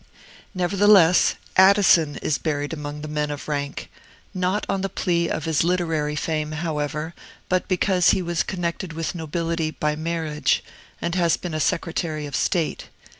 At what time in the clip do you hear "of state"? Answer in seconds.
12.25-12.89